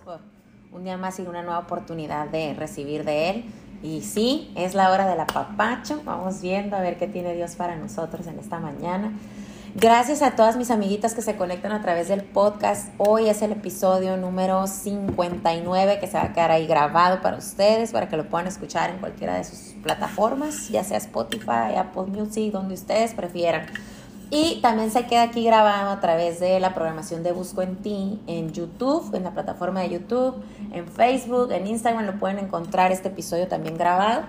[0.00, 0.20] Por
[0.72, 3.44] un día más y una nueva oportunidad de recibir de Él.
[3.82, 6.00] Y sí, es la hora del apapacho.
[6.04, 9.12] Vamos viendo a ver qué tiene Dios para nosotros en esta mañana.
[9.74, 12.88] Gracias a todas mis amiguitas que se conectan a través del podcast.
[12.96, 17.92] Hoy es el episodio número 59 que se va a quedar ahí grabado para ustedes,
[17.92, 22.50] para que lo puedan escuchar en cualquiera de sus plataformas, ya sea Spotify, Apple Music,
[22.52, 23.66] donde ustedes prefieran.
[24.34, 28.18] Y también se queda aquí grabado a través de la programación de Busco en Ti
[28.26, 30.36] en YouTube, en la plataforma de YouTube,
[30.72, 34.22] en Facebook, en Instagram lo pueden encontrar este episodio también grabado.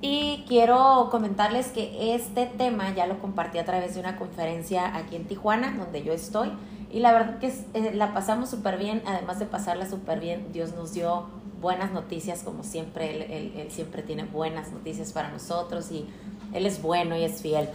[0.00, 5.14] Y quiero comentarles que este tema ya lo compartí a través de una conferencia aquí
[5.14, 6.50] en Tijuana, donde yo estoy.
[6.90, 10.74] Y la verdad que eh, la pasamos súper bien, además de pasarla súper bien, Dios
[10.74, 11.26] nos dio
[11.60, 16.06] buenas noticias, como siempre, él, él siempre tiene buenas noticias para nosotros y
[16.54, 17.68] Él es bueno y es fiel.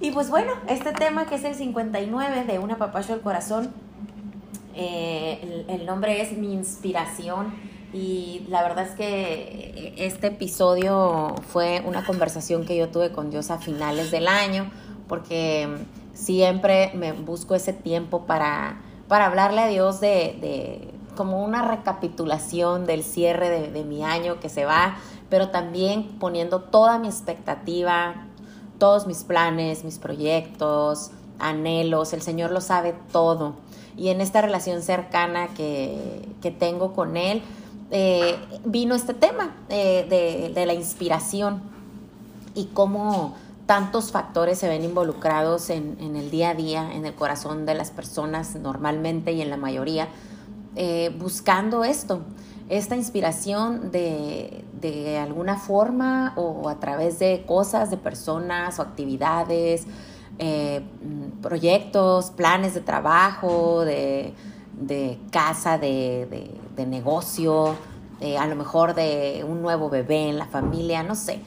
[0.00, 3.72] Y pues bueno, este tema que es el 59 de Una Papacho del Corazón,
[4.74, 7.54] eh, el, nombre es Mi Inspiración.
[7.92, 13.50] Y la verdad es que este episodio fue una conversación que yo tuve con Dios
[13.50, 14.70] a finales del año
[15.08, 15.68] porque
[16.12, 22.84] siempre me busco ese tiempo para, para hablarle a Dios de, de como una recapitulación
[22.84, 24.96] del cierre de, de mi año que se va,
[25.30, 28.25] pero también poniendo toda mi expectativa,
[28.78, 33.54] todos mis planes, mis proyectos, anhelos, el Señor lo sabe todo.
[33.96, 37.42] Y en esta relación cercana que, tengo con Él,
[37.90, 41.62] eh, vino este tema eh, de, la inspiración
[42.54, 43.34] y cómo
[43.66, 47.90] tantos factores se ven involucrados en, el día a día, en el corazón de las
[47.90, 50.08] personas normalmente y en la mayoría,
[50.76, 52.20] eh, buscando esto,
[52.68, 59.86] esta inspiración de, de alguna forma o a través de cosas, de personas o actividades,
[60.38, 60.82] eh,
[61.40, 64.34] proyectos, planes de trabajo, de,
[65.30, 66.50] casa, de,
[66.86, 67.74] negocio,
[68.38, 71.40] a lo mejor de un nuevo bebé en la familia, no sé.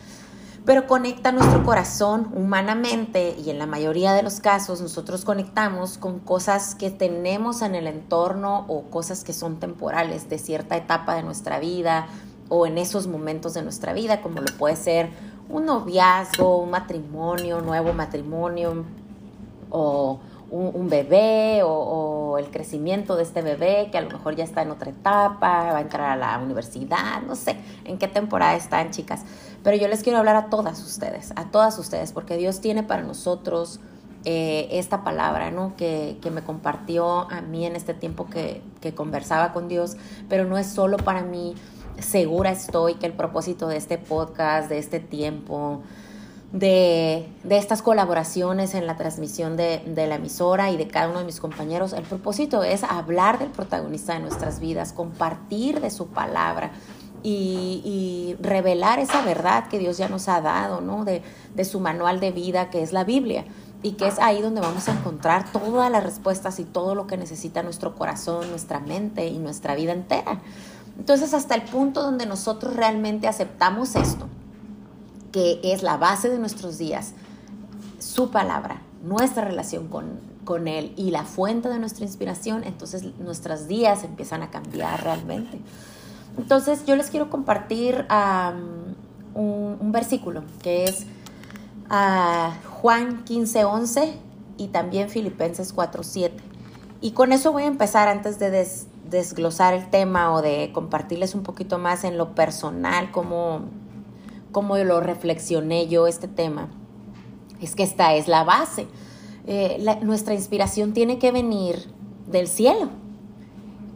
[0.70, 6.20] Pero conecta nuestro corazón humanamente y en la mayoría de los casos nosotros conectamos con
[6.20, 11.24] cosas que tenemos en el entorno o cosas que son temporales de cierta etapa de
[11.24, 12.06] nuestra vida,
[12.50, 15.10] o en esos momentos de nuestra vida, como lo puede ser
[15.50, 18.86] un noviazgo, un matrimonio, nuevo matrimonio,
[19.72, 20.20] o
[20.52, 24.72] un, bebé, o, el crecimiento de este bebé que a lo mejor ya está en
[24.72, 29.24] otra etapa, va a entrar a la universidad, no sé en qué temporada están, chicas.
[29.64, 33.04] Pero yo les quiero hablar a todas ustedes, a todas ustedes, porque Dios tiene para
[33.04, 33.80] nosotros
[34.26, 35.76] eh, esta palabra, ¿no?
[35.76, 39.96] Que, que, me compartió a mí en este tiempo que, que conversaba con Dios,
[40.28, 41.56] pero no es solo para mí
[42.02, 45.82] segura estoy que el propósito de este podcast, de este tiempo,
[46.52, 51.40] de, estas colaboraciones en la transmisión de, la emisora y de cada uno de mis
[51.40, 56.72] compañeros, el propósito es hablar del protagonista de nuestras vidas, compartir de su palabra.
[57.24, 61.04] Y, revelar esa verdad que Dios ya nos ha dado, ¿no?
[61.04, 61.22] De,
[61.66, 63.44] su manual de vida, que es la Biblia
[63.82, 67.18] y que es ahí donde vamos a encontrar todas las respuestas y todo lo que
[67.18, 70.40] necesita nuestro corazón, nuestra mente y nuestra vida entera.
[70.98, 74.28] Entonces, hasta el punto donde nosotros realmente aceptamos esto,
[75.32, 77.14] que es la base de nuestros días,
[78.00, 83.68] su palabra, nuestra relación con, con Él y la fuente de nuestra inspiración, entonces nuestros
[83.68, 85.60] días empiezan a cambiar realmente.
[86.40, 88.08] Entonces, yo les quiero compartir
[89.34, 91.06] un, versículo que es
[91.90, 94.14] uh, Juan 15, 11
[94.58, 96.38] y también Filipenses 4, 7.
[97.02, 101.36] Y con eso voy a empezar antes de, des, desglosar el tema o de compartirles
[101.36, 103.62] un poquito más en lo personal, cómo,
[104.54, 106.70] cómo lo reflexioné yo este tema,
[107.62, 108.88] es que esta es la base.
[109.46, 111.92] Eh, nuestra inspiración tiene que venir
[112.28, 112.90] del cielo.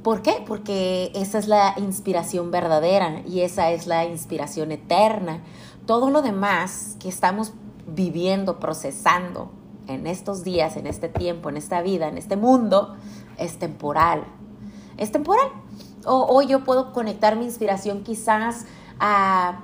[0.03, 0.43] ¿Por qué?
[0.45, 5.41] Porque esa es la inspiración verdadera y esa es la inspiración eterna.
[5.85, 7.53] Todo lo demás que estamos
[7.87, 9.51] viviendo, procesando
[9.87, 12.95] en estos días, en este tiempo, en esta vida, en este mundo,
[13.37, 14.25] es temporal,
[14.97, 15.47] es temporal.
[16.05, 18.65] O yo puedo conectar mi inspiración quizás
[18.99, 19.63] a,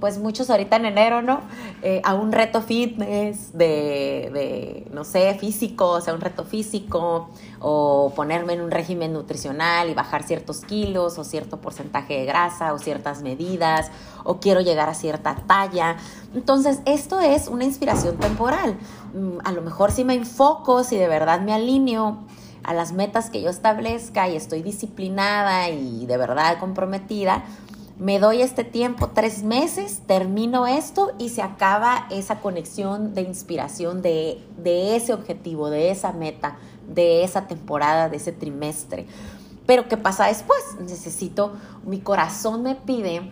[0.00, 1.40] pues muchos ahorita en enero, ¿no?
[1.82, 7.30] Eh, a un reto fitness de, de, no sé, físico, o sea, un reto físico,
[7.60, 12.74] o ponerme en un régimen nutricional y bajar ciertos kilos, o cierto porcentaje de grasa,
[12.74, 13.90] o ciertas medidas,
[14.24, 15.96] o quiero llegar a cierta talla.
[16.34, 18.76] Entonces, esto es una inspiración temporal.
[19.14, 22.18] Mm, a lo mejor si me enfoco, si de verdad me alineo
[22.64, 27.44] a las metas que yo establezca y estoy disciplinada y de verdad comprometida,
[27.98, 34.02] me doy este tiempo, tres meses, termino esto y se acaba esa conexión de inspiración
[34.02, 36.56] de, ese objetivo, de esa meta,
[36.88, 39.06] de esa temporada, de ese trimestre.
[39.66, 40.60] Pero ¿qué pasa después?
[40.80, 41.52] Necesito,
[41.84, 43.30] mi corazón me pide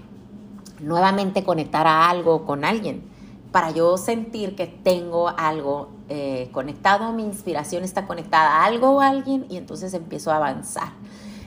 [0.81, 3.11] nuevamente conectar a algo con alguien
[3.51, 9.01] para yo sentir que tengo algo eh, conectado, mi inspiración está conectada a algo o
[9.01, 10.89] a alguien y entonces empiezo a avanzar.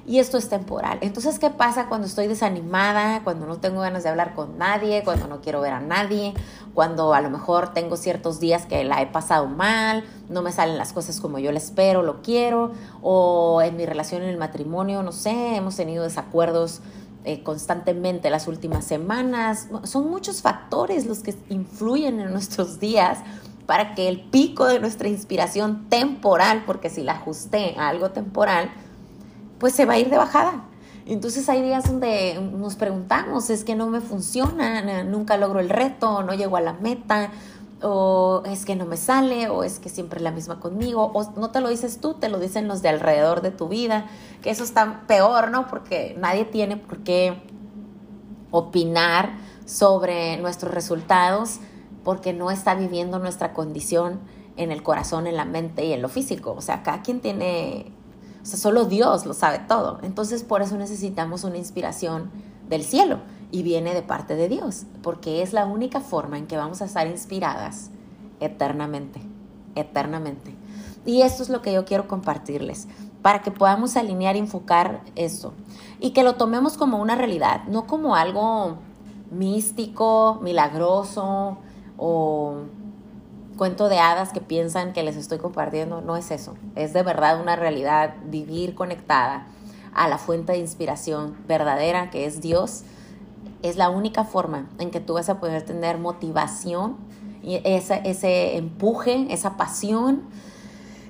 [0.08, 1.00] Y esto es temporal.
[1.02, 5.28] Entonces, ¿qué pasa cuando estoy desanimada, cuando no tengo ganas de hablar con nadie, cuando
[5.28, 6.36] no quiero ver a nadie,
[6.76, 10.78] cuando a lo mejor tengo ciertos días que la he pasado mal, no me salen
[10.78, 15.02] las cosas como yo la espero, lo quiero, o en mi relación en el matrimonio,
[15.02, 16.82] no sé, hemos tenido desacuerdos
[17.24, 19.70] eh, constantemente las últimas semanas.
[19.86, 23.20] Son muchos factores los que influyen en nuestros días
[23.66, 28.70] para que el pico de nuestra inspiración temporal, porque si la ajusté a algo temporal,
[29.66, 30.64] pues se va a ir de bajada.
[31.08, 36.22] Entonces hay días donde nos preguntamos, es que no me funciona, nunca logro el reto,
[36.22, 37.32] no llego a la meta,
[37.82, 41.32] o es que no me sale, o es que siempre es la misma conmigo, o
[41.40, 44.06] no te lo dices tú, te lo dicen los de alrededor de tu vida,
[44.44, 45.66] que eso está peor, ¿no?
[45.66, 47.42] Porque nadie tiene por qué
[48.52, 49.32] opinar
[49.66, 51.60] sobre nuestros resultados
[52.04, 54.20] porque no está viviendo nuestra condición
[54.58, 56.54] en el corazón, en la mente y en lo físico.
[56.56, 57.95] O sea, cada quien tiene,
[58.46, 59.98] o sea, solo Dios lo sabe todo.
[60.04, 62.30] Entonces, por eso necesitamos una inspiración
[62.70, 63.18] del cielo
[63.52, 66.86] y viene de parte de Dios, porque es la única forma en que vamos a
[66.86, 67.90] estar inspiradas
[68.40, 69.20] eternamente,
[69.74, 70.54] eternamente.
[71.08, 72.88] Y esto es lo que yo quiero compartirles,
[73.24, 75.54] para que podamos alinear y enfocar eso,
[76.00, 78.78] y que lo tomemos como una realidad, no como algo
[79.32, 81.58] místico, milagroso
[81.98, 82.58] o
[83.58, 87.42] cuento de hadas que piensan que les estoy compartiendo, no es eso, es de verdad
[87.42, 89.48] una realidad, vivir conectada
[89.94, 92.84] a la fuente de inspiración verdadera que es Dios
[93.62, 96.98] es la única forma en que tú vas a poder tener motivación,
[97.46, 100.24] y ese, ese empuje, esa pasión,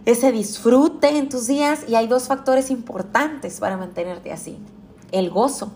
[0.06, 1.86] ese disfrute en tus días.
[1.88, 4.60] Y hay dos factores importantes para mantenerte así.
[5.14, 5.72] El gozo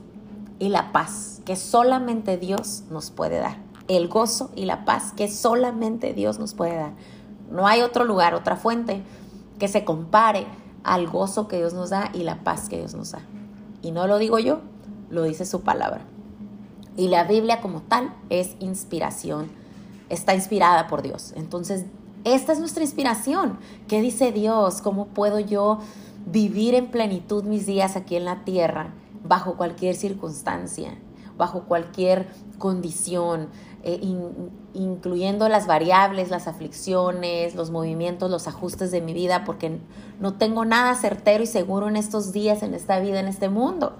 [0.59, 3.68] y la paz que solamente Dios nos puede dar.
[3.89, 6.93] El gozo y la paz que solamente Dios nos puede dar.
[7.51, 9.01] No hay otro lugar, otra fuente
[9.59, 10.47] que se compare
[10.85, 13.19] al gozo que Dios nos da y la paz que Dios nos da.
[13.81, 14.61] Y no lo digo yo,
[15.09, 16.05] lo dice su palabra.
[16.95, 19.49] Y la Biblia como tal es inspiración,
[20.09, 21.33] está inspirada por Dios.
[21.35, 21.85] Entonces,
[22.23, 23.59] esta es nuestra inspiración.
[23.87, 24.81] ¿Qué dice Dios?
[24.81, 25.79] ¿Cómo puedo yo
[26.25, 28.93] vivir en plenitud mis días aquí en la tierra,
[29.23, 30.97] bajo cualquier circunstancia,
[31.39, 32.27] bajo cualquier
[32.59, 33.47] condición,
[33.81, 33.99] eh,
[34.73, 39.79] incluyendo las variables, las aflicciones, los movimientos, los ajustes de mi vida, porque
[40.19, 43.95] no tengo nada certero y seguro en estos días, en esta vida, en este mundo.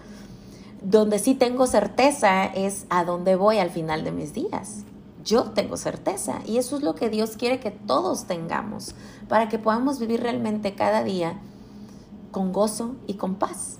[0.81, 4.83] Donde sí tengo certeza es a dónde voy al final de mis días.
[5.23, 8.95] Yo tengo certeza y eso es lo que Dios quiere que todos tengamos
[9.29, 11.39] para que podamos vivir realmente cada día
[12.31, 13.77] con gozo y con paz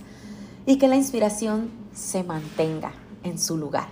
[0.66, 2.94] y que la inspiración se mantenga
[3.24, 3.88] en su lugar.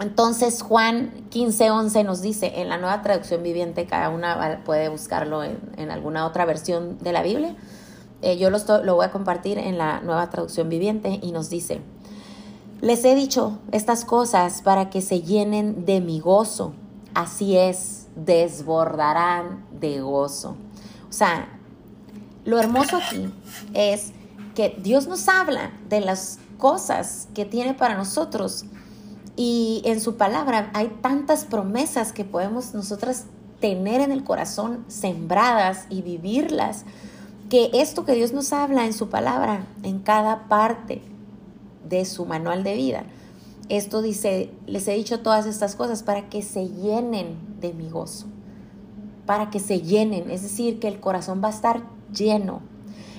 [0.00, 5.90] Entonces Juan 15:11 nos dice en la nueva traducción viviente, cada una puede buscarlo en,
[5.90, 7.54] alguna otra versión de la Biblia,
[8.22, 11.80] eh, yo lo, lo voy a compartir en la nueva traducción viviente y nos dice,
[12.80, 16.72] les he dicho estas cosas para que se llenen de mi gozo,
[17.14, 20.56] así es, desbordarán de gozo.
[21.08, 21.48] O sea,
[22.44, 23.32] lo hermoso aquí
[23.74, 24.12] es
[24.54, 28.64] que Dios nos habla de las cosas que tiene para nosotros
[29.36, 33.24] y en su palabra hay tantas promesas que podemos nosotras
[33.60, 36.84] tener en el corazón sembradas y vivirlas
[37.48, 41.02] que esto que Dios nos habla en su palabra, en cada parte
[41.88, 43.04] de su manual de vida,
[43.68, 48.26] esto dice, les he dicho todas estas cosas para que se llenen de mi gozo,
[49.26, 51.82] para que se llenen, es decir, que el corazón va a estar
[52.12, 52.60] lleno.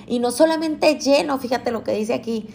[0.06, 2.48] Y no solamente lleno, fíjate lo que dice aquí,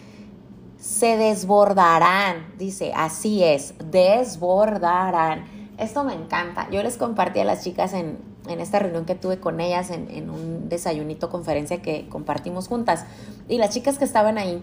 [0.78, 5.44] se desbordarán, dice, así es, desbordarán.
[5.78, 6.68] Esto me encanta.
[6.70, 10.30] Yo les compartí a las chicas en, en esta reunión que tuve con ellas en,
[10.30, 13.04] un desayunito conferencia que compartimos juntas.
[13.48, 14.62] Y las chicas que estaban ahí,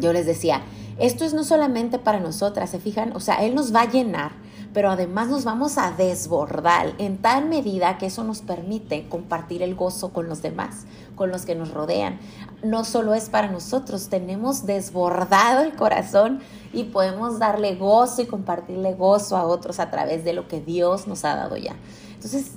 [0.00, 0.62] yo les decía,
[0.98, 4.32] esto es no solamente para nosotras, se fijan, o sea, Él nos va a llenar,
[4.76, 9.74] pero además nos vamos a desbordar en tal medida que eso nos permite compartir el
[9.74, 12.18] gozo con los demás, con los que nos rodean.
[12.62, 16.40] No solo es para nosotros, tenemos desbordado el corazón
[16.74, 21.06] y podemos darle gozo y compartirle gozo a otros a través de lo que Dios
[21.06, 21.74] nos ha dado ya.
[22.14, 22.50] Entonces,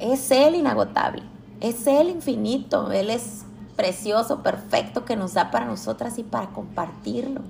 [0.00, 1.22] es Él inagotable,
[1.60, 7.40] es Él infinito, Él es precioso, perfecto que nos da para nosotras y para compartirlo.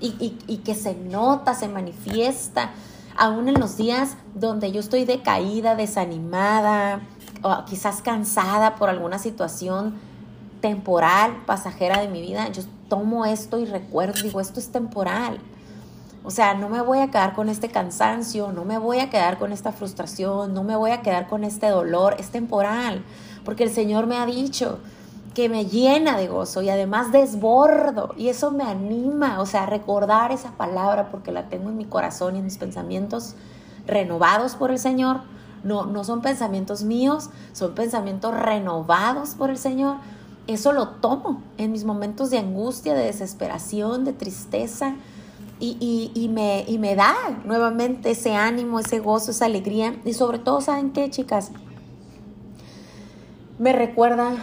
[0.00, 2.70] Y, y, que se nota, se manifiesta,
[3.16, 7.00] aún en los días donde yo estoy decaída, desanimada,
[7.42, 9.94] o quizás cansada por alguna situación,
[10.60, 15.38] temporal, pasajera de mi vida, yo tomo esto y recuerdo, digo, esto es temporal.
[16.24, 19.38] O sea, no me voy a quedar con este cansancio, no me voy a quedar
[19.38, 23.04] con esta frustración, no me voy a quedar con este dolor, es temporal,
[23.44, 24.80] porque el Señor me ha dicho
[25.36, 30.32] que me llena de gozo y además desbordo y eso me anima, o sea, recordar
[30.32, 33.34] esa palabra porque la tengo en mi corazón y en mis pensamientos
[33.86, 35.20] renovados por el Señor.
[35.62, 39.98] No, no son pensamientos míos, son pensamientos renovados por el Señor.
[40.46, 44.94] Eso lo tomo en mis momentos de angustia, de desesperación, de tristeza,
[45.60, 47.14] y, me, y me da
[47.44, 49.96] nuevamente ese ánimo, ese gozo, esa alegría.
[50.06, 51.50] Y sobre todo, ¿saben qué, chicas?
[53.58, 54.34] Me recuerda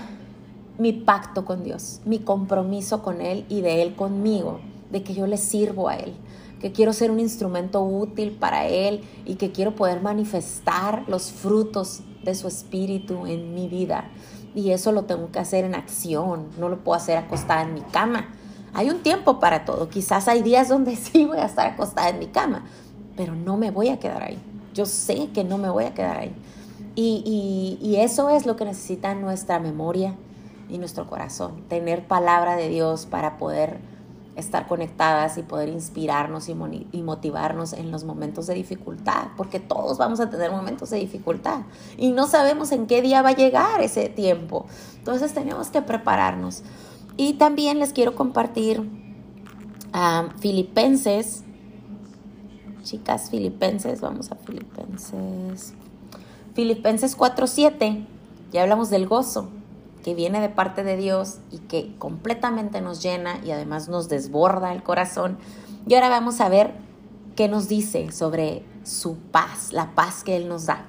[0.78, 4.60] mi pacto con Dios, mi compromiso con Él y de Él conmigo,
[4.92, 6.14] de que yo le sirvo a Él,
[6.60, 12.02] que quiero ser un instrumento útil para Él y que quiero poder manifestar los frutos
[12.24, 14.10] de su espíritu en mi vida.
[14.56, 17.82] Y eso lo tengo que hacer en acción, no lo puedo hacer acostada en mi
[17.82, 18.28] cama
[18.74, 19.88] hay un tiempo para todo.
[19.90, 22.66] Quizás hay días donde sí voy a estar acostada en mi cama,
[23.16, 24.40] pero no me voy a quedar ahí.
[24.74, 26.36] Yo sé que no me voy a quedar ahí.
[26.96, 30.16] Y, y, eso es lo que necesita nuestra memoria
[30.74, 31.64] y nuestro corazón.
[31.70, 33.80] Tener palabra de Dios para poder
[34.36, 36.56] estar conectadas y poder inspirarnos y,
[37.04, 41.62] motivarnos en los momentos de dificultad, porque todos vamos a tener momentos de dificultad
[41.96, 44.66] y no sabemos en qué día va a llegar ese tiempo.
[44.98, 46.64] Entonces tenemos que prepararnos.
[47.18, 48.90] Y también les quiero compartir
[49.94, 51.44] a Filipenses.
[52.82, 55.76] Chicas, Filipenses, vamos a Filipenses.
[56.56, 58.08] Filipenses 4:7.
[58.52, 59.50] Ya hablamos del gozo
[60.04, 64.74] que viene de parte de Dios y que completamente nos llena y además nos desborda
[64.74, 65.38] el corazón.
[65.88, 66.74] Y ahora vamos a ver
[67.36, 70.86] qué nos dice sobre su paz, la paz que Él nos da.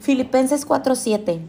[0.00, 1.40] Filipenses 4:7.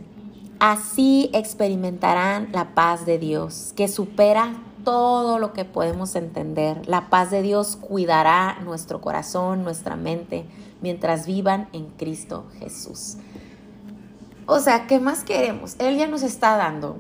[0.60, 4.54] Así experimentarán la paz de Dios, que supera
[4.86, 6.88] todo lo que podemos entender.
[6.88, 10.46] La paz de Dios cuidará nuestro corazón, nuestra mente,
[10.82, 13.18] mientras vivan en Cristo Jesús.
[14.48, 15.76] O sea, ¿qué más queremos?
[15.80, 16.98] Él ya nos está dando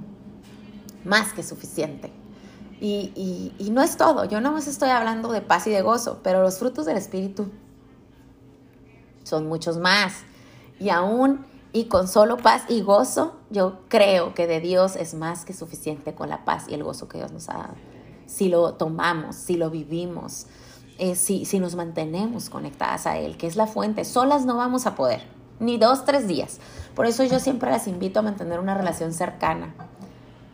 [1.03, 2.11] más que suficiente.
[2.81, 6.41] Y, no es todo, yo no más estoy hablando de paz y de gozo, pero
[6.41, 7.49] los frutos del Espíritu
[9.23, 10.23] son muchos más.
[10.79, 15.45] Y aún y con solo paz y gozo, yo creo que de Dios es más
[15.45, 17.73] que suficiente con la paz y el gozo que Dios nos ha dado.
[18.27, 20.47] Si lo tomamos, si lo vivimos,
[20.97, 24.85] eh, si, si nos mantenemos conectadas a Él, que es la fuente, solas no vamos
[24.85, 26.59] a poder, ni dos, tres días.
[26.95, 29.73] Por eso yo siempre las invito a mantener una relación cercana,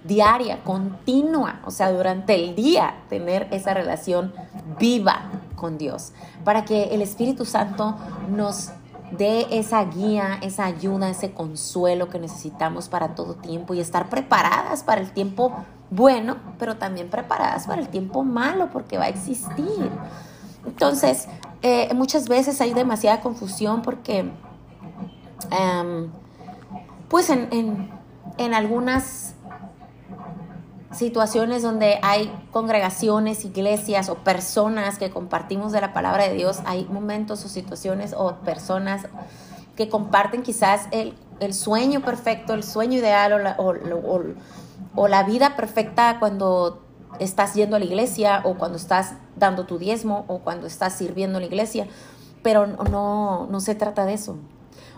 [0.04, 4.34] diaria, continua, o sea, durante el día, tener esa relación
[4.80, 7.96] viva con Dios, para que el Espíritu Santo
[8.30, 8.72] nos
[9.12, 14.84] de esa guía, esa ayuda, ese consuelo que necesitamos para todo tiempo y estar preparadas
[14.84, 15.54] para el tiempo
[15.90, 19.92] bueno, pero también preparadas para el tiempo malo porque va a existir.
[20.66, 21.28] Entonces,
[21.62, 24.32] eh, muchas veces hay demasiada confusión porque,
[25.50, 26.10] em,
[27.10, 27.90] pues en,
[28.38, 29.36] en algunas
[30.92, 36.86] situaciones donde hay congregaciones, iglesias o personas que compartimos de la palabra de Dios, hay
[36.86, 39.06] momentos o situaciones o personas
[39.76, 41.16] que comparten quizás el,
[41.54, 43.56] sueño perfecto, el sueño ideal o la,
[44.96, 46.84] o la vida perfecta cuando
[47.20, 51.40] estás yendo a la iglesia o cuando estás dando tu diezmo o cuando estás sirviendo
[51.40, 51.88] en la iglesia,
[52.44, 54.38] pero no, no se trata de eso.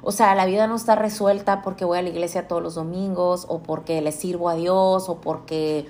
[0.03, 3.45] O sea, la vida no está resuelta porque voy a la iglesia todos los domingos
[3.47, 5.87] o porque le sirvo a Dios o porque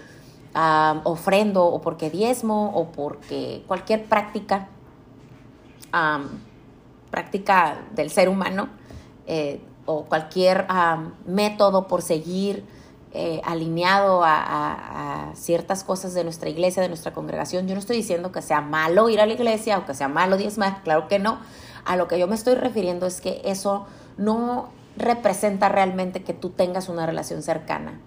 [1.04, 4.70] ofrendo o porque diezmo o porque cualquier práctica,
[7.10, 8.70] práctica del ser humano
[9.26, 10.68] eh, o cualquier
[11.26, 12.66] método por seguir
[13.16, 17.68] eh, alineado a, a, ciertas cosas de nuestra iglesia, de nuestra congregación.
[17.68, 20.38] Yo no estoy diciendo que sea malo ir a la iglesia o que sea malo
[20.38, 21.40] diezmar, claro que no.
[21.86, 23.86] A lo que yo me estoy refiriendo es que eso
[24.18, 28.00] no representa realmente que tú tengas una relación cercana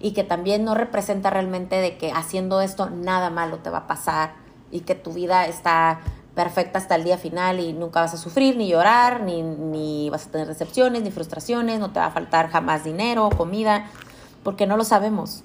[0.00, 3.86] y que también no representa realmente de que haciendo esto nada malo te va a
[3.86, 4.34] pasar
[4.70, 6.00] y que tu vida está
[6.34, 10.26] perfecta hasta el día final y nunca vas a sufrir, ni llorar, ni, ni vas
[10.26, 13.90] a tener decepciones, ni frustraciones, no te va a faltar jamás dinero, comida,
[14.42, 15.44] porque no lo sabemos,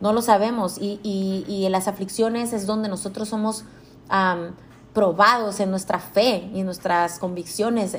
[0.00, 0.78] no lo sabemos.
[0.78, 3.64] Y, y, en las aflicciones es donde nosotros somos
[4.94, 7.96] probados en nuestra fe y nuestras convicciones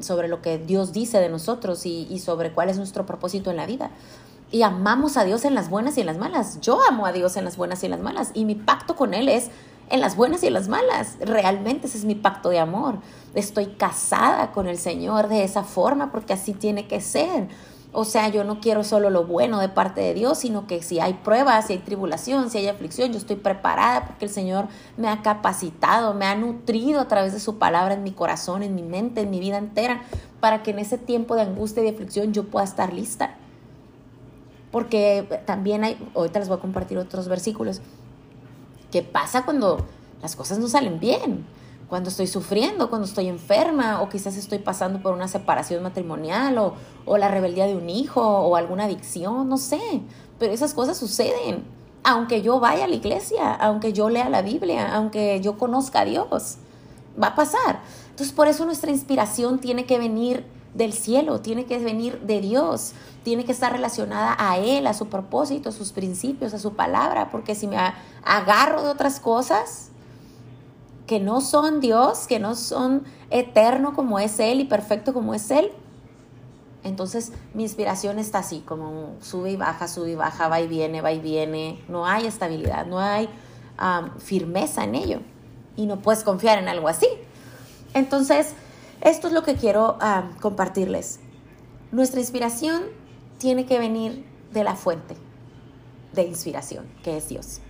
[0.00, 3.66] sobre lo que Dios dice de nosotros y, sobre cuál es nuestro propósito en la
[3.66, 3.90] vida.
[4.52, 6.60] Y amamos a Dios en las buenas y en las malas.
[6.60, 8.30] Yo amo a Dios en las buenas y en las malas.
[8.32, 9.50] Y mi pacto con Él es
[9.90, 11.16] en las buenas y en las malas.
[11.18, 13.00] Realmente ese es mi pacto de amor.
[13.34, 17.48] Estoy casada con el Señor de esa forma porque así tiene que ser.
[17.98, 21.00] O sea, yo no quiero solo lo bueno de parte de Dios, sino que si
[21.00, 25.08] hay pruebas, si hay tribulación, si hay aflicción, yo estoy preparada porque el Señor me
[25.08, 28.82] ha capacitado, me ha nutrido a través de su palabra en mi corazón, en mi
[28.82, 30.02] mente, en mi vida entera,
[30.40, 33.36] para que en ese tiempo de angustia y de aflicción yo pueda estar lista.
[34.70, 37.80] Porque también hay, ahorita les voy a compartir otros versículos,
[38.92, 39.86] ¿qué pasa cuando
[40.20, 41.46] las cosas no salen bien?
[41.88, 46.74] Cuando estoy sufriendo, cuando estoy enferma o quizás estoy pasando por una separación matrimonial o,
[47.04, 49.80] o, la rebeldía de un hijo o alguna adicción, no sé,
[50.38, 51.64] pero esas cosas suceden.
[52.02, 56.04] Aunque yo vaya a la iglesia, aunque yo lea la Biblia, aunque yo conozca a
[56.04, 56.58] Dios,
[57.20, 57.80] va a pasar.
[58.10, 62.92] Entonces por eso nuestra inspiración tiene que venir del cielo, tiene que venir de Dios,
[63.22, 67.30] tiene que estar relacionada a Él, a su propósito, a sus principios, a su palabra,
[67.30, 67.76] porque si me
[68.22, 69.90] agarro de otras cosas,
[71.06, 75.50] que no son Dios, que no son eterno como es Él y perfecto como es
[75.50, 75.72] Él,
[76.86, 81.00] entonces mi inspiración está así, como sube y baja, sube y baja, va y viene,
[81.00, 81.82] va y viene.
[81.88, 83.28] No hay estabilidad, no hay
[84.18, 85.20] firmeza en ello.
[85.74, 87.08] Y no puedes confiar en algo así.
[87.92, 88.52] Entonces,
[89.00, 89.98] esto es lo que quiero
[90.40, 91.18] compartirles.
[91.90, 92.84] Nuestra inspiración
[93.38, 95.16] tiene que venir de la fuente
[96.12, 97.60] de inspiración, que es Dios.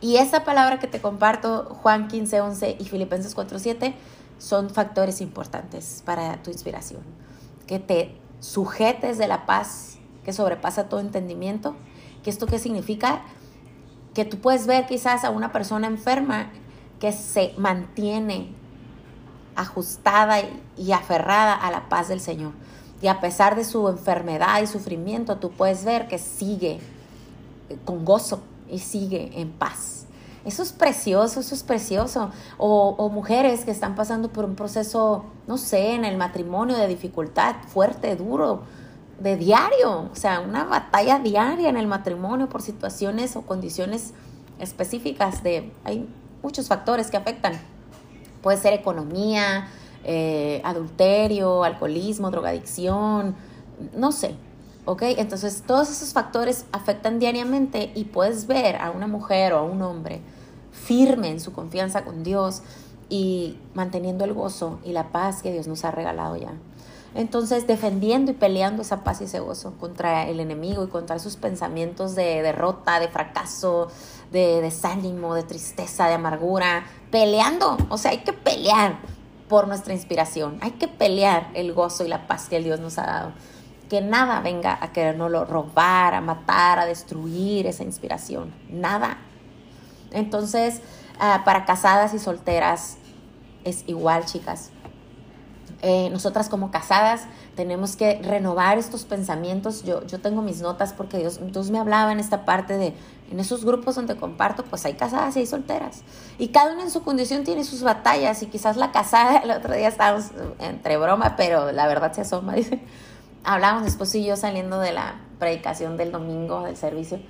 [0.00, 3.94] Y esa palabra que te comparto, Juan 15, 11 y Filipenses 4, 7,
[4.38, 7.02] son factores importantes para tu inspiración.
[7.66, 11.76] Que te sujetes de la paz que sobrepasa todo entendimiento.
[12.22, 13.22] ¿Que esto qué significa?
[14.14, 16.50] Que tú puedes ver quizás a una persona enferma
[17.00, 18.52] que se mantiene
[19.54, 20.38] ajustada
[20.76, 22.52] y aferrada a la paz del Señor.
[23.00, 26.80] Y a pesar de su enfermedad y sufrimiento, tú puedes ver que sigue
[27.84, 30.06] con gozo y sigue en paz.
[30.44, 32.30] Eso es precioso, eso es precioso.
[32.56, 37.56] O, mujeres que están pasando por un proceso, no sé, en el matrimonio de dificultad
[37.66, 38.62] fuerte, duro,
[39.18, 40.08] de diario.
[40.12, 44.12] O sea, una batalla diaria en el matrimonio por situaciones o condiciones
[44.60, 45.72] específicas de...
[45.82, 46.08] Hay
[46.44, 47.54] muchos factores que afectan.
[48.40, 49.66] Puede ser economía,
[50.04, 53.34] eh, adulterio, alcoholismo, drogadicción,
[53.96, 54.36] no sé,
[54.86, 55.02] ¿ok?
[55.18, 59.82] Entonces todos esos factores afectan diariamente y puedes ver a una mujer o a un
[59.82, 60.22] hombre
[60.72, 62.62] firme en su confianza con Dios
[63.08, 66.54] y manteniendo el gozo y la paz que Dios nos ha regalado ya.
[67.14, 71.36] Entonces, defendiendo y peleando esa paz y ese gozo contra el enemigo y contra esos
[71.36, 73.88] pensamientos de derrota, de fracaso,
[74.32, 78.98] de desánimo, de tristeza, de amargura, peleando, o sea, hay que pelear
[79.48, 83.06] por nuestra inspiración, hay que pelear el gozo y la paz que Dios nos ha
[83.06, 83.32] dado
[83.88, 88.52] que nada venga a querernoslo robar, a matar, a destruir esa inspiración.
[88.68, 89.18] Nada.
[90.12, 90.80] Entonces,
[91.18, 92.98] ah, para casadas y solteras
[93.64, 94.70] es igual, chicas.
[95.82, 99.84] Eh, nosotras como casadas tenemos que renovar estos pensamientos.
[99.84, 102.94] Yo, yo tengo mis notas porque Dios, Dios me hablaba en esta parte de,
[103.30, 106.02] en esos grupos donde comparto, pues hay casadas y hay solteras.
[106.38, 109.74] Y cada una en su condición tiene sus batallas y quizás la casada, el otro
[109.74, 112.80] día estábamos entre broma, pero la verdad se asoma, dice
[113.46, 117.20] hablábamos mi esposo y yo saliendo de la predicación del domingo, del servicio,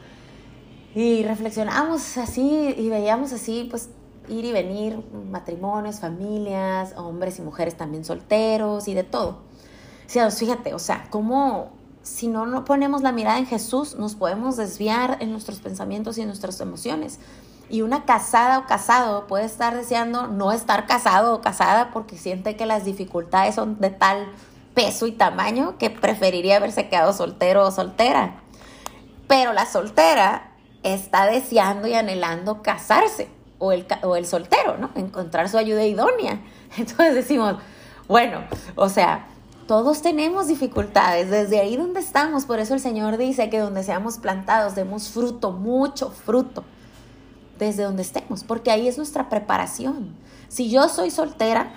[0.94, 3.90] y reflexionábamos así y veíamos así, pues
[4.28, 4.98] ir y venir,
[5.30, 9.42] matrimonios, familias, hombres y mujeres también solteros y de todo.
[10.14, 11.72] O fíjate, o sea, cómo
[12.06, 16.22] si no, no ponemos la mirada en Jesús, nos podemos desviar en nuestros pensamientos y
[16.22, 17.18] en nuestras emociones.
[17.68, 22.56] Y una casada o casado puede estar deseando no estar casado o casada porque siente
[22.56, 24.28] que las dificultades son de tal
[24.76, 28.42] peso y tamaño que preferiría haberse quedado soltero o soltera.
[29.26, 34.90] Pero la soltera está deseando y anhelando casarse, o el, o el soltero, ¿no?
[34.94, 36.42] Encontrar su ayuda idónea.
[36.76, 37.56] Entonces decimos,
[38.06, 39.26] bueno, o sea,
[39.66, 42.44] todos tenemos dificultades desde ahí donde estamos.
[42.44, 46.64] Por eso el Señor dice que donde seamos plantados demos fruto, mucho fruto,
[47.58, 50.14] desde donde estemos, porque ahí es nuestra preparación.
[50.48, 51.72] Si yo soy soltera,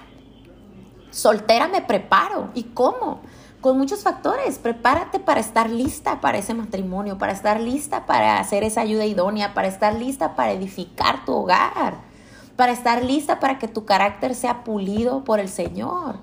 [1.12, 2.50] soltera me preparo.
[2.54, 3.22] ¿Y cómo?
[3.62, 4.58] Con muchos factores.
[4.58, 9.54] Prepárate para estar lista para ese matrimonio, para estar lista para hacer esa ayuda idónea,
[9.54, 11.96] para estar lista para edificar tu hogar,
[12.56, 16.18] para estar lista para que tu carácter sea pulido por el Señor,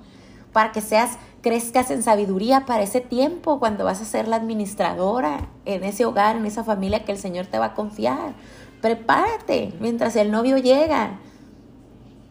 [0.53, 5.49] para que seas crezcas en sabiduría para ese tiempo cuando vas a ser la administradora
[5.65, 8.35] en ese hogar, en esa familia que el Señor te va a confiar.
[8.81, 11.19] Prepárate mientras el novio llega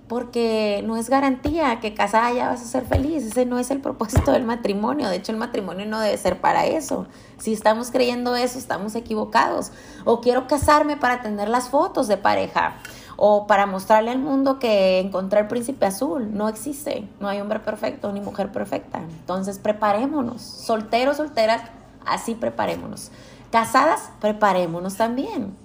[0.07, 3.81] porque no es garantía que casada ya vas a ser feliz, ese no es el
[3.81, 8.35] propósito del matrimonio, de hecho el matrimonio no debe ser para eso, si estamos creyendo
[8.35, 9.71] eso estamos equivocados,
[10.03, 12.75] o quiero casarme para tener las fotos de pareja,
[13.17, 17.59] o para mostrarle al mundo que encontrar el príncipe azul no existe, no hay hombre
[17.59, 18.99] perfecto ni mujer perfecta.
[18.99, 21.61] Entonces preparémonos, solteros, solteras,
[22.05, 23.11] así preparémonos.
[23.51, 25.55] Casadas, preparémonos también.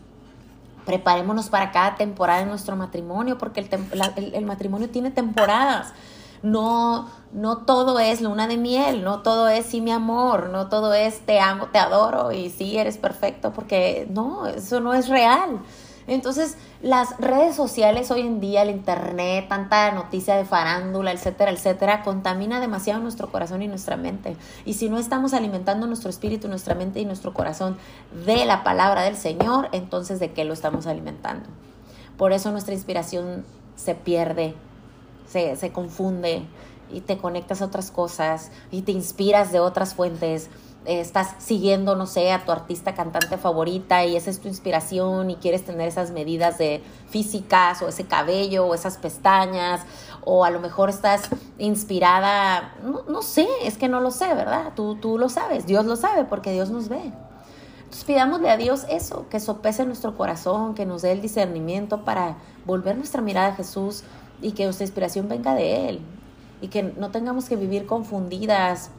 [0.85, 5.93] Preparémonos para cada temporada de nuestro matrimonio, porque el, el matrimonio tiene temporadas
[6.43, 10.95] no, no todo es luna de miel, no todo es sí mi amor, no todo
[10.95, 15.61] es te amo, te adoro y sí eres perfecto, porque no, eso no es real.
[16.11, 22.03] Entonces, las redes sociales hoy en día, el internet, tanta noticia de farándula, etcétera, etcétera,
[22.03, 24.37] contamina demasiado nuestro corazón y nuestra mente.
[24.67, 27.79] Y si no estamos alimentando nuestro espíritu, nuestra mente y nuestro corazón
[28.27, 31.49] de la palabra del Señor, entonces ¿de qué lo estamos alimentando?
[32.19, 33.47] Por eso nuestra inspiración
[33.77, 34.55] se pierde
[35.31, 36.43] se, confunde
[36.93, 40.49] y te conectas a otras cosas y te inspiras de otras fuentes.
[40.87, 45.37] Estás siguiendo, no sé, a tu artista cantante favorita y esa es tu inspiración y
[45.37, 49.83] quieres tener esas medidas de físicas o ese cabello o esas pestañas
[50.25, 54.73] o a lo mejor estás inspirada, no, no sé, es que no lo sé, ¿verdad?
[54.75, 57.13] Tú, tú lo sabes, Dios lo sabe porque Dios nos ve.
[57.79, 62.37] Entonces pidámosle a Dios eso, que sopese nuestro corazón, que nos dé el discernimiento para
[62.65, 64.05] volver nuestra mirada a Jesús,
[64.43, 66.01] y que nuestra inspiración venga de Él
[66.61, 68.91] y que no tengamos que vivir confundidas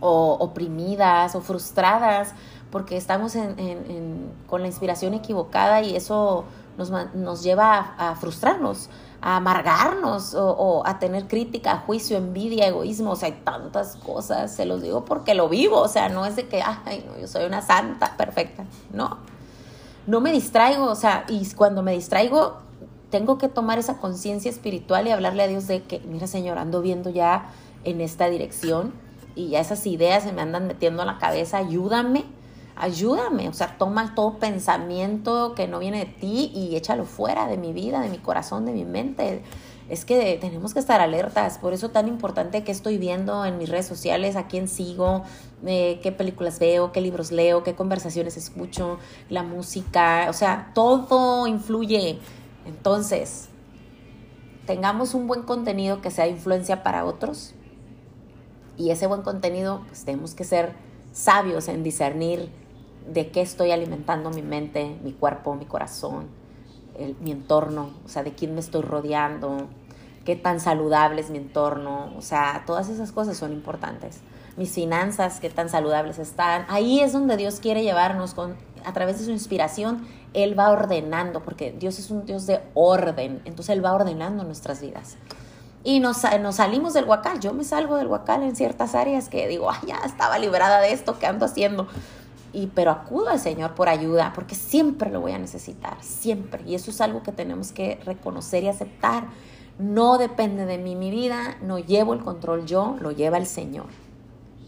[0.00, 2.34] o oprimidas o frustradas
[2.70, 3.34] porque estamos
[4.46, 6.44] con la inspiración equivocada y eso
[6.76, 8.88] nos, lleva a, frustrarnos,
[9.20, 14.64] a amargarnos o, a tener crítica, juicio, envidia, egoísmo, o sea, hay tantas cosas, se
[14.64, 17.62] los digo porque lo vivo, o sea, no es de que, ay, yo soy una
[17.62, 19.18] santa perfecta, no,
[20.06, 22.58] no me distraigo, o sea, y cuando me distraigo,
[23.10, 26.82] tengo que tomar esa conciencia espiritual y hablarle a Dios de que, mira Señor, ando
[26.82, 27.46] viendo ya
[27.84, 28.92] en esta dirección
[29.38, 32.24] y ya esas ideas se me andan metiendo a la cabeza, ayúdame,
[32.74, 37.56] ayúdame, o sea, toma todo pensamiento que no viene de ti y échalo fuera de
[37.56, 39.42] mi vida, de mi corazón, de mi mente.
[39.88, 43.68] Es que tenemos que estar alertas, por eso tan importante que estoy viendo en mis
[43.68, 45.22] redes sociales, a quién sigo,
[45.64, 48.98] eh, qué películas veo, qué libros leo, qué conversaciones escucho,
[49.30, 52.18] la música, o sea, todo influye
[52.66, 53.48] entonces,
[54.66, 57.54] tengamos un buen contenido que sea influencia para otros
[58.78, 60.72] y ese buen contenido, pues tenemos que ser
[61.12, 62.48] sabios en discernir
[63.12, 66.28] de qué estoy alimentando mi mente, mi cuerpo, mi corazón,
[67.20, 69.68] mi entorno, o sea, de quién me estoy rodeando,
[70.24, 74.20] qué tan saludable es mi entorno, o sea, todas esas cosas son importantes.
[74.56, 76.66] Mis finanzas, qué tan saludables están.
[76.68, 81.42] Ahí es donde Dios quiere llevarnos con a través de su inspiración, Él va ordenando,
[81.42, 85.16] porque Dios es un Dios de orden, entonces Él va ordenando nuestras vidas.
[85.88, 89.48] Y nos, nos salimos del huacal, yo me salgo del huacal en ciertas áreas que
[89.48, 91.88] digo, ay, ya estaba librada de esto, ¿qué ando haciendo?
[92.52, 96.62] Y, pero acudo al Señor por ayuda, porque siempre lo voy a necesitar, siempre.
[96.66, 99.28] Y eso es algo que tenemos que reconocer y aceptar.
[99.78, 103.86] No depende de mí mi vida, no llevo el control yo, lo lleva el Señor.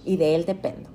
[0.06, 0.88] Y de Él dependo.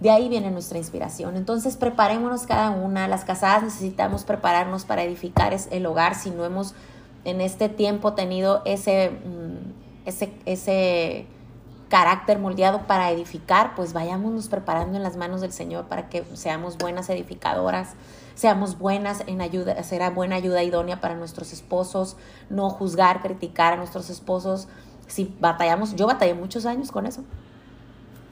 [0.00, 1.36] De ahí viene nuestra inspiración.
[1.36, 3.08] Entonces preparémonos cada una.
[3.08, 6.74] Las casadas necesitamos prepararnos para edificar el hogar si no hemos
[7.24, 11.26] en este tiempo tenido ese, mm, ese, ese
[11.88, 16.78] carácter moldeado para edificar, pues vayámonos preparando en las manos del Señor para que seamos
[16.78, 17.94] buenas edificadoras,
[18.34, 22.16] seamos buenas en ayuda, será buena ayuda idónea para nuestros esposos,
[22.48, 24.68] no juzgar, criticar a nuestros esposos.
[25.08, 27.24] Si batallamos, yo batallé muchos años con eso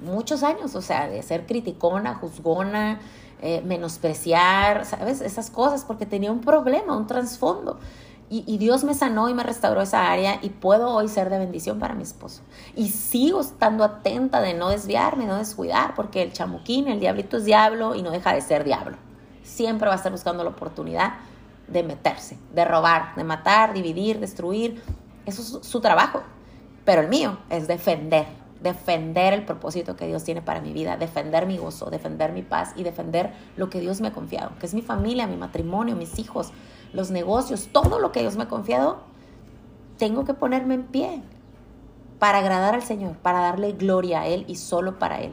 [0.01, 3.01] muchos años, o sea, de ser criticona, juzgona,
[3.41, 5.21] eh, menospreciar, ¿sabes?
[5.21, 7.79] Esas cosas, porque tenía un problema, un trasfondo.
[8.31, 11.79] Y, Dios me sanó y me restauró esa área y puedo hoy ser de bendición
[11.79, 12.43] para mi esposo.
[12.77, 17.47] Y sigo estando atenta de no desviarme, no descuidar, porque el chamuquín, el diablito es
[17.47, 18.99] diablo y no deja de ser diablo.
[19.43, 21.15] Siempre va a estar buscando la oportunidad
[21.69, 24.83] de meterse, de robar, de matar, dividir, destruir.
[25.25, 26.23] Eso es su trabajo.
[26.85, 28.27] Pero el mío es defender,
[28.63, 32.73] defender el propósito que Dios tiene para mi vida, defender mi gozo, defender mi paz
[32.77, 36.19] y defender lo que Dios me ha confiado, que es mi familia, mi matrimonio, mis
[36.19, 36.53] hijos,
[36.93, 38.99] los negocios, todo lo que Dios me ha confiado,
[39.99, 41.23] tengo que ponerme en pie
[42.19, 45.33] para agradar al Señor, para darle gloria a Él y solo para Él.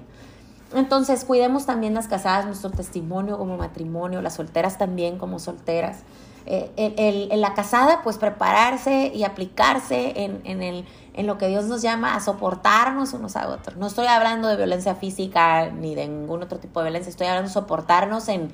[0.73, 5.99] Entonces, cuidemos también las casadas, nuestro testimonio como matrimonio, las solteras también como solteras.
[6.47, 11.65] Eh, el, la casada, pues prepararse y aplicarse en, en el en lo que Dios
[11.65, 13.77] nos llama a soportarnos unos a otros.
[13.77, 17.47] No estoy hablando de violencia física ni de ningún otro tipo de violencia, estoy hablando
[17.47, 18.51] de soportarnos en,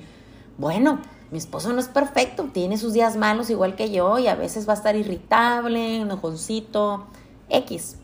[0.58, 1.00] bueno,
[1.32, 4.68] mi esposo no es perfecto, tiene sus días malos igual que yo y a veces
[4.68, 7.06] va a estar irritable, enojoncito,
[7.48, 7.96] X.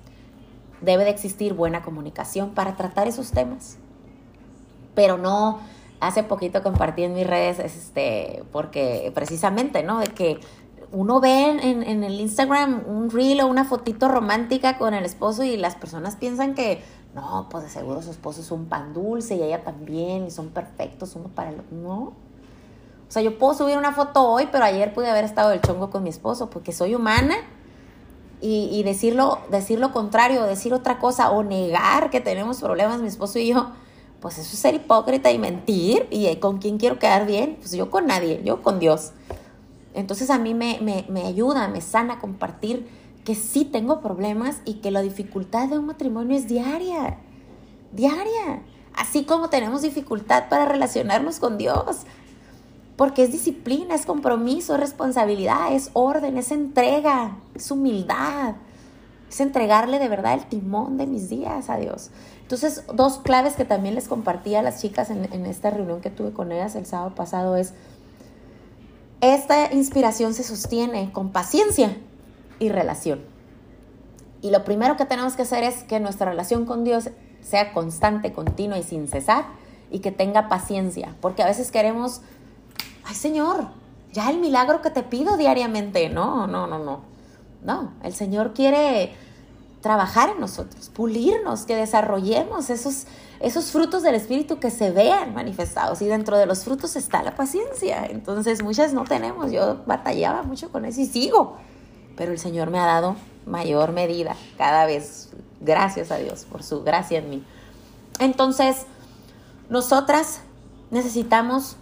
[0.80, 3.76] Debe de existir buena comunicación para tratar esos temas.
[4.94, 5.60] Pero no,
[6.00, 10.00] hace poquito compartí en mis redes, este, porque precisamente, ¿no?
[10.00, 10.40] De que
[10.90, 15.58] uno ve en, el Instagram un reel o una fotito romántica con el esposo y
[15.58, 16.80] las personas piensan que
[17.14, 20.48] no, pues de seguro su esposo es un pan dulce y ella también y son
[20.48, 21.76] perfectos uno para el otro.
[21.76, 22.27] No.
[23.08, 25.90] O sea, yo puedo subir una foto hoy, pero ayer pude haber estado del chongo
[25.90, 27.36] con mi esposo porque soy humana
[28.40, 33.08] y, y decirlo, decir lo contrario, decir otra cosa o negar que tenemos problemas mi
[33.08, 33.72] esposo y yo,
[34.20, 36.06] pues eso es ser hipócrita y mentir.
[36.10, 37.56] ¿Y con quién quiero quedar bien?
[37.58, 39.12] Pues yo con nadie, yo con Dios.
[39.94, 42.88] Entonces a mí me, me, ayuda, me sana compartir
[43.24, 47.18] que sí tengo problemas y que la dificultad de un matrimonio es diaria,
[47.92, 48.62] diaria.
[48.94, 52.04] Así como tenemos dificultad para relacionarnos con Dios.
[52.98, 58.56] Porque es disciplina, es compromiso, es responsabilidad, es orden, es entrega, es humildad.
[59.30, 62.10] Es entregarle de verdad el timón de mis días a Dios.
[62.42, 66.10] Entonces, dos claves que también les compartí a las chicas en, en esta reunión que
[66.10, 67.72] tuve con ellas el sábado pasado es
[69.20, 71.96] esta inspiración se sostiene con paciencia
[72.58, 73.20] y relación.
[74.42, 78.32] Y lo primero que tenemos que hacer es que nuestra relación con Dios sea constante,
[78.32, 79.46] continua y sin cesar
[79.90, 82.20] y que tenga paciencia, porque a veces queremos,
[83.08, 83.68] ay Señor,
[84.12, 86.08] ya el milagro que te pido diariamente.
[86.10, 87.00] No, no, no, no.
[87.64, 89.14] No, el Señor quiere
[89.80, 93.06] trabajar en nosotros, pulirnos, que desarrollemos esos,
[93.40, 96.02] esos frutos del Espíritu que se vean manifestados.
[96.02, 98.06] Y dentro de los frutos está la paciencia.
[98.06, 99.50] Entonces muchas no tenemos.
[99.50, 101.56] Yo batallaba mucho con eso y sigo.
[102.16, 103.16] Pero el Señor me ha dado
[103.46, 105.30] mayor medida cada vez.
[105.60, 107.44] Gracias a Dios por su gracia en mí.
[108.20, 108.86] Entonces,
[109.70, 110.40] nosotras
[110.90, 111.76] necesitamos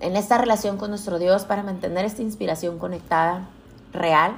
[0.00, 3.48] en esta relación con nuestro Dios para mantener esta inspiración conectada,
[3.92, 4.36] real,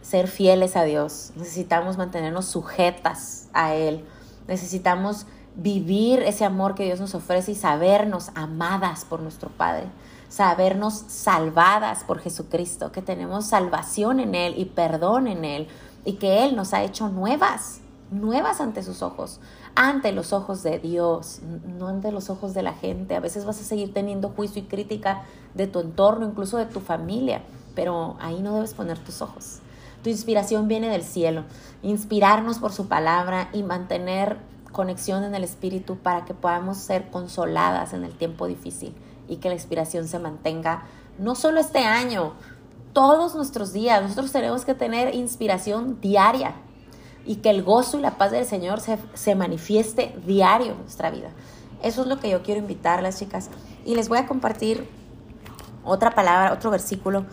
[0.00, 4.04] ser fieles a Dios, necesitamos mantenernos sujetas a Él,
[4.48, 9.86] necesitamos vivir ese amor que Dios nos ofrece y sabernos amadas por nuestro Padre,
[10.28, 15.68] sabernos salvadas por Jesucristo, que tenemos salvación en Él y perdón en Él
[16.04, 17.80] y que Él nos ha hecho nuevas,
[18.10, 19.40] nuevas ante sus ojos,
[19.74, 21.40] ante los ojos de Dios,
[21.78, 23.16] no ante los ojos de la gente.
[23.16, 25.22] A veces vas a seguir teniendo juicio y crítica
[25.54, 27.42] de tu entorno, incluso de tu familia,
[27.74, 29.60] pero ahí no debes poner tus ojos.
[30.02, 31.44] Tu inspiración viene del cielo.
[31.82, 34.38] Inspirarnos por su palabra y mantener
[34.72, 38.94] conexión en el Espíritu para que podamos ser consoladas en el tiempo difícil
[39.28, 40.84] y que la inspiración se mantenga
[41.18, 42.32] no solo este año,
[42.92, 44.02] todos nuestros días.
[44.02, 46.54] Nosotros tenemos que tener inspiración diaria
[47.24, 51.10] y que el gozo y la paz del Señor se, se manifieste diario en nuestra
[51.10, 51.30] vida.
[51.82, 53.50] Eso es lo que yo quiero invitarlas, chicas.
[53.84, 54.88] Y les voy a compartir
[55.84, 57.24] otra palabra, otro versículo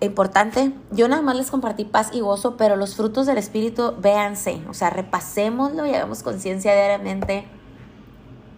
[0.00, 4.60] importante, yo nada más les compartí paz y gozo, pero los frutos del Espíritu, véanse,
[4.68, 7.44] o sea, repasémoslo y hagamos conciencia diariamente,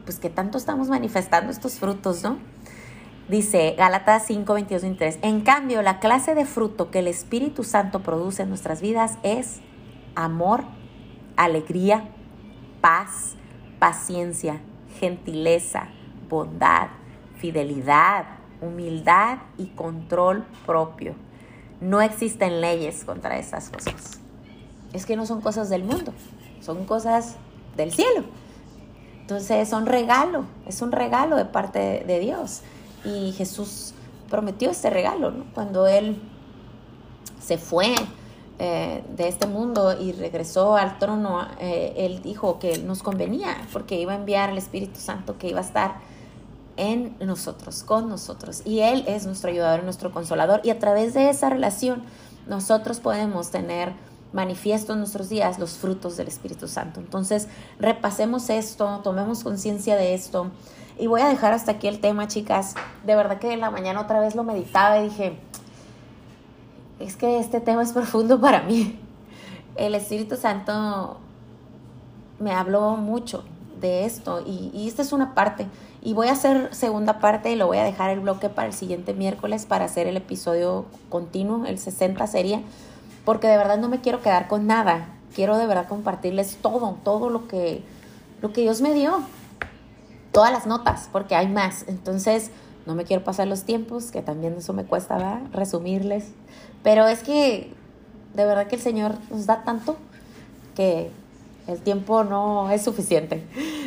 [0.04, 2.38] pues que tanto estamos manifestando estos frutos, ¿no?
[3.28, 5.18] Dice Gálatas 5, 22, 23.
[5.22, 9.60] En cambio, la clase de fruto que el Espíritu Santo produce en nuestras vidas es
[10.14, 10.64] amor,
[11.36, 12.08] alegría,
[12.80, 13.34] paz,
[13.78, 14.60] paciencia,
[14.98, 15.88] gentileza,
[16.28, 16.88] bondad,
[17.38, 18.26] fidelidad,
[18.60, 21.14] humildad y control propio.
[21.80, 24.20] No existen leyes contra esas cosas.
[24.92, 26.12] Es que no son cosas del mundo,
[26.60, 27.36] son cosas
[27.76, 28.24] del cielo.
[29.20, 32.62] Entonces son regalo, es un regalo de parte de Dios.
[33.04, 33.94] Y Jesús
[34.30, 35.32] prometió este regalo.
[35.54, 36.20] Cuando Él
[37.40, 37.94] se fue
[38.58, 44.00] eh, de este mundo y regresó al trono, eh, Él dijo que nos convenía, porque
[44.00, 45.96] iba a enviar al Espíritu Santo que iba a estar
[46.76, 48.62] en nosotros, con nosotros.
[48.64, 50.60] Y Él es nuestro ayudador, nuestro consolador.
[50.64, 52.04] Y a través de esa relación
[52.46, 53.92] nosotros podemos tener
[54.32, 57.00] manifiesto en nuestros días los frutos del Espíritu Santo.
[57.00, 60.50] Entonces, repasemos esto, tomemos conciencia de esto.
[60.98, 62.74] Y voy a dejar hasta aquí el tema, chicas.
[63.04, 65.38] De verdad que en la mañana otra vez lo meditaba y dije,
[66.98, 68.98] es que este tema es profundo para mí.
[69.76, 71.18] El Espíritu Santo
[72.38, 73.44] me habló mucho
[73.80, 75.66] de esto y, y esta es una parte.
[76.02, 78.74] Y voy a hacer segunda parte y lo voy a dejar el bloque para el
[78.74, 82.60] siguiente miércoles para hacer el episodio continuo, el 60 sería,
[83.24, 85.08] porque de verdad no me quiero quedar con nada.
[85.34, 87.82] Quiero de verdad compartirles todo, todo lo que,
[88.42, 89.22] lo que Dios me dio.
[90.30, 91.84] Todas las notas, porque hay más.
[91.88, 92.50] Entonces,
[92.86, 95.40] no me quiero pasar los tiempos, que también eso me cuesta, ¿verdad?
[95.52, 96.32] Resumirles.
[96.84, 97.72] Pero es que
[98.34, 99.96] de verdad que el Señor nos da tanto
[100.76, 101.10] que
[101.66, 103.42] el tiempo no es suficiente.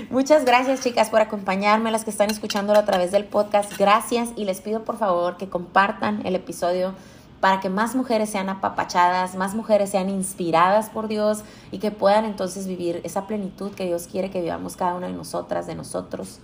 [0.10, 3.78] Muchas gracias chicas por acompañarme, las que están escuchándolo a través del podcast.
[3.78, 6.96] Gracias y les pido por favor que compartan el episodio
[7.40, 12.26] para que más mujeres sean apapachadas, más mujeres sean inspiradas por Dios y que puedan
[12.26, 16.40] entonces vivir esa plenitud que Dios quiere que vivamos cada una de nosotras, de nosotros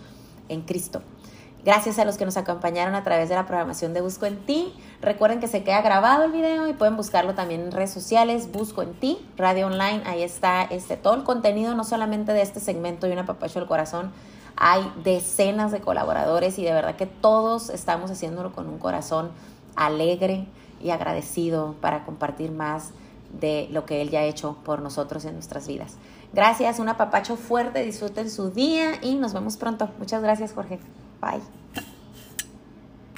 [0.49, 1.01] en Cristo.
[1.65, 4.73] Gracias a los que nos acompañaron a través de la programación de Busco en Ti.
[5.02, 8.52] Recuerden que se queda grabado el video y pueden buscarlo también en redes sociales.
[8.52, 10.02] Busco en Ti, Radio Online.
[10.06, 13.67] Ahí está este, todo el contenido, no solamente de este segmento y una papacho del
[13.69, 14.12] corazón.
[14.58, 19.32] Hay decenas de colaboradores y de verdad que todos estamos haciéndolo con un corazón
[19.78, 20.45] alegre
[20.82, 22.91] y agradecido para compartir más
[23.39, 25.95] de lo que Él ya ha hecho por nosotros en nuestras vidas.
[26.34, 29.89] Gracias, un apapacho fuerte, disfruten su día y nos vemos pronto.
[29.97, 30.80] Muchas gracias, Jorge.
[31.23, 31.41] Bye.